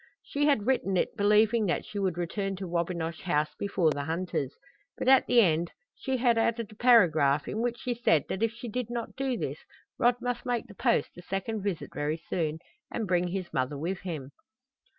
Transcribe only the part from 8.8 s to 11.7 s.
not do this Rod must make the Post a second